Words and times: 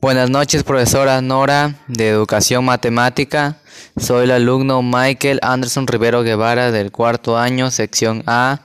Buenas 0.00 0.30
noches, 0.30 0.62
profesora 0.62 1.20
Nora 1.20 1.74
de 1.86 2.08
Educación 2.08 2.64
Matemática. 2.64 3.58
Soy 3.98 4.24
el 4.24 4.30
alumno 4.30 4.80
Michael 4.82 5.40
Anderson 5.42 5.86
Rivero 5.86 6.22
Guevara 6.22 6.70
del 6.70 6.90
cuarto 6.90 7.36
año, 7.36 7.70
sección 7.70 8.22
A 8.26 8.62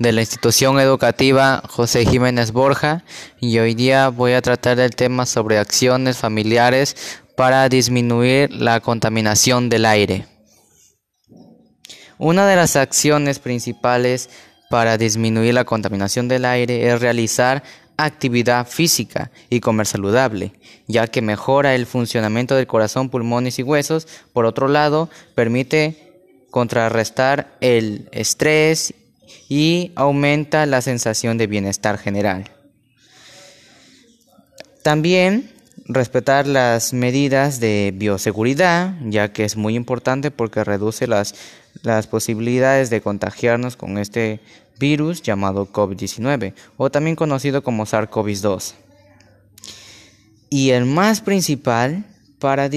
de 0.00 0.10
la 0.10 0.22
institución 0.22 0.80
educativa 0.80 1.62
José 1.68 2.04
Jiménez 2.04 2.50
Borja 2.50 3.04
y 3.38 3.56
hoy 3.60 3.74
día 3.74 4.08
voy 4.08 4.32
a 4.32 4.42
tratar 4.42 4.80
el 4.80 4.96
tema 4.96 5.26
sobre 5.26 5.58
acciones 5.58 6.16
familiares 6.16 6.96
para 7.36 7.68
disminuir 7.68 8.50
la 8.50 8.80
contaminación 8.80 9.68
del 9.68 9.86
aire. 9.86 10.26
Una 12.18 12.48
de 12.48 12.56
las 12.56 12.74
acciones 12.74 13.38
principales 13.38 14.28
para 14.70 14.98
disminuir 14.98 15.54
la 15.54 15.64
contaminación 15.64 16.26
del 16.26 16.44
aire 16.44 16.88
es 16.88 17.00
realizar 17.00 17.62
actividad 17.96 18.66
física 18.66 19.30
y 19.50 19.60
comer 19.60 19.86
saludable, 19.86 20.52
ya 20.86 21.06
que 21.06 21.22
mejora 21.22 21.74
el 21.74 21.86
funcionamiento 21.86 22.54
del 22.54 22.66
corazón, 22.66 23.08
pulmones 23.08 23.58
y 23.58 23.62
huesos. 23.62 24.06
Por 24.32 24.46
otro 24.46 24.68
lado, 24.68 25.08
permite 25.34 26.12
contrarrestar 26.50 27.56
el 27.60 28.08
estrés 28.12 28.94
y 29.48 29.92
aumenta 29.96 30.66
la 30.66 30.80
sensación 30.82 31.38
de 31.38 31.46
bienestar 31.46 31.98
general. 31.98 32.50
También 34.82 35.50
respetar 35.86 36.46
las 36.46 36.92
medidas 36.92 37.60
de 37.60 37.92
bioseguridad, 37.94 38.94
ya 39.04 39.32
que 39.32 39.44
es 39.44 39.56
muy 39.56 39.74
importante 39.74 40.30
porque 40.30 40.64
reduce 40.64 41.06
las, 41.06 41.34
las 41.82 42.06
posibilidades 42.06 42.90
de 42.90 43.00
contagiarnos 43.00 43.76
con 43.76 43.98
este 43.98 44.40
virus 44.78 45.22
llamado 45.22 45.70
COVID-19 45.70 46.54
o 46.76 46.90
también 46.90 47.16
conocido 47.16 47.62
como 47.62 47.84
SARS-CoV-2. 47.84 48.74
Y 50.50 50.70
el 50.70 50.84
más 50.84 51.20
principal 51.20 52.04
para, 52.38 52.68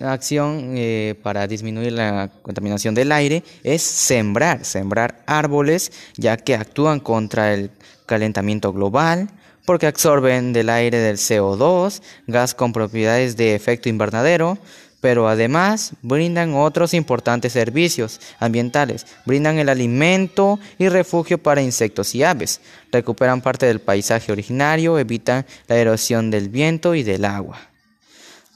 acción, 0.00 0.74
eh, 0.76 1.14
para 1.22 1.46
disminuir 1.46 1.92
la 1.92 2.30
contaminación 2.42 2.94
del 2.94 3.12
aire 3.12 3.42
es 3.64 3.82
sembrar, 3.82 4.64
sembrar 4.64 5.22
árboles 5.26 5.92
ya 6.16 6.36
que 6.36 6.54
actúan 6.54 7.00
contra 7.00 7.52
el 7.52 7.70
calentamiento 8.06 8.72
global, 8.72 9.28
porque 9.68 9.86
absorben 9.86 10.54
del 10.54 10.70
aire 10.70 10.96
del 10.96 11.18
CO2, 11.18 12.00
gas 12.26 12.54
con 12.54 12.72
propiedades 12.72 13.36
de 13.36 13.54
efecto 13.54 13.90
invernadero, 13.90 14.56
pero 15.02 15.28
además 15.28 15.92
brindan 16.00 16.54
otros 16.54 16.94
importantes 16.94 17.52
servicios 17.52 18.18
ambientales, 18.38 19.06
brindan 19.26 19.58
el 19.58 19.68
alimento 19.68 20.58
y 20.78 20.88
refugio 20.88 21.36
para 21.36 21.60
insectos 21.60 22.14
y 22.14 22.22
aves, 22.22 22.62
recuperan 22.90 23.42
parte 23.42 23.66
del 23.66 23.82
paisaje 23.82 24.32
originario, 24.32 24.98
evitan 24.98 25.44
la 25.66 25.76
erosión 25.76 26.30
del 26.30 26.48
viento 26.48 26.94
y 26.94 27.02
del 27.02 27.26
agua. 27.26 27.60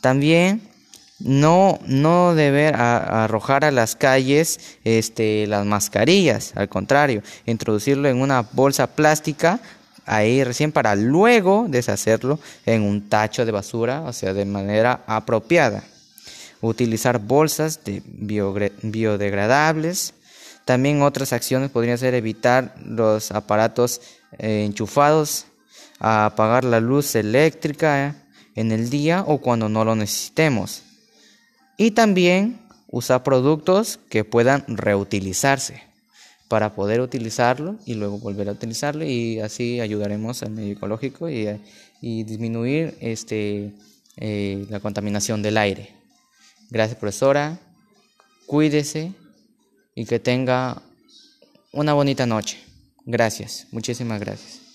También 0.00 0.62
no, 1.18 1.78
no 1.84 2.34
deber 2.34 2.74
arrojar 2.74 3.66
a 3.66 3.70
las 3.70 3.96
calles 3.96 4.78
este, 4.84 5.46
las 5.46 5.66
mascarillas, 5.66 6.52
al 6.54 6.70
contrario, 6.70 7.22
introducirlo 7.44 8.08
en 8.08 8.18
una 8.18 8.40
bolsa 8.40 8.86
plástica 8.86 9.60
ahí 10.06 10.44
recién 10.44 10.72
para 10.72 10.94
luego 10.94 11.66
deshacerlo 11.68 12.38
en 12.66 12.82
un 12.82 13.08
tacho 13.08 13.44
de 13.44 13.52
basura, 13.52 14.02
o 14.02 14.12
sea, 14.12 14.34
de 14.34 14.44
manera 14.44 15.02
apropiada. 15.06 15.84
Utilizar 16.60 17.18
bolsas 17.18 17.82
de 17.84 18.02
biodegradables. 18.04 20.14
También 20.64 21.02
otras 21.02 21.32
acciones 21.32 21.70
podrían 21.70 21.98
ser 21.98 22.14
evitar 22.14 22.74
los 22.84 23.32
aparatos 23.32 24.00
eh, 24.38 24.64
enchufados, 24.64 25.46
apagar 25.98 26.64
la 26.64 26.80
luz 26.80 27.16
eléctrica 27.16 28.14
en 28.54 28.70
el 28.70 28.90
día 28.90 29.24
o 29.26 29.38
cuando 29.38 29.68
no 29.68 29.84
lo 29.84 29.96
necesitemos. 29.96 30.82
Y 31.76 31.92
también 31.92 32.60
usar 32.88 33.24
productos 33.24 33.98
que 34.08 34.24
puedan 34.24 34.64
reutilizarse 34.68 35.91
para 36.52 36.74
poder 36.74 37.00
utilizarlo 37.00 37.76
y 37.86 37.94
luego 37.94 38.18
volver 38.18 38.50
a 38.50 38.52
utilizarlo 38.52 39.06
y 39.06 39.40
así 39.40 39.80
ayudaremos 39.80 40.42
al 40.42 40.50
medio 40.50 40.74
ecológico 40.74 41.30
y, 41.30 41.48
disminuir 42.02 42.94
este, 43.00 43.72
eh, 44.18 44.66
la 44.68 44.78
contaminación 44.78 45.40
del 45.40 45.56
aire. 45.56 45.94
Gracias 46.68 46.98
profesora, 46.98 47.58
cuídese 48.44 49.14
y 49.94 50.04
que 50.04 50.18
tenga 50.18 50.82
una 51.72 51.94
bonita 51.94 52.26
noche. 52.26 52.58
Gracias, 53.06 53.66
muchísimas 53.70 54.20
gracias. 54.20 54.71